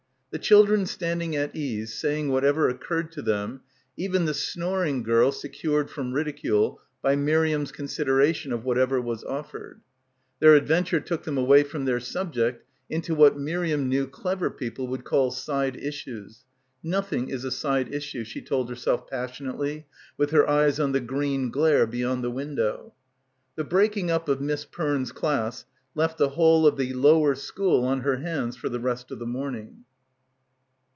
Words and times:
The 0.33 0.39
children 0.39 0.85
standing 0.85 1.35
at 1.35 1.57
ease, 1.57 1.93
saying 1.93 2.29
whatever 2.29 2.69
occurred 2.69 3.11
to 3.11 3.21
them, 3.21 3.63
even 3.97 4.23
the 4.23 4.33
snoring 4.33 5.03
girl 5.03 5.33
secured 5.33 5.89
from 5.89 6.13
ridicule 6.13 6.79
by 7.01 7.17
Miriam's 7.17 7.73
consideration 7.73 8.53
of 8.53 8.63
what 8.63 8.77
ever 8.77 9.01
was 9.01 9.25
offered. 9.25 9.81
Their 10.39 10.55
adventure 10.55 11.01
took 11.01 11.23
them 11.25 11.37
away 11.37 11.63
from 11.63 11.83
their 11.83 11.99
subject 11.99 12.63
into 12.89 13.13
what 13.13 13.37
Miriam 13.37 13.89
knew 13.89 14.07
"clever" 14.07 14.49
people 14.49 14.87
would 14.87 15.03
call 15.03 15.31
"side 15.31 15.75
issues." 15.75 16.45
"Noth 16.81 17.11
ing 17.11 17.29
is 17.29 17.43
a 17.43 17.51
side 17.51 17.93
issue," 17.93 18.23
she 18.23 18.41
told 18.41 18.69
herself 18.69 19.07
passionately 19.09 19.85
with 20.15 20.31
her 20.31 20.49
eyes 20.49 20.79
on 20.79 20.93
the 20.93 21.01
green 21.01 21.49
glare 21.51 21.85
beyond 21.85 22.23
the 22.23 22.31
win 22.31 22.55
dow. 22.55 22.93
The 23.57 23.65
breaking 23.65 24.09
up 24.09 24.29
of 24.29 24.39
Miss 24.39 24.63
Perne's 24.63 25.11
class 25.11 25.65
left 25.93 26.17
the 26.17 26.29
whole 26.29 26.65
of 26.65 26.77
the 26.77 26.93
lower 26.93 27.35
school 27.35 27.83
on 27.83 27.99
her 27.99 28.15
hands 28.19 28.55
for 28.55 28.69
the 28.69 28.79
rest 28.79 29.11
of 29.11 29.19
the 29.19 29.25
morning. 29.27 29.83